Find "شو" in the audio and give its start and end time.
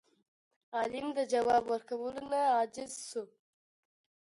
3.09-3.23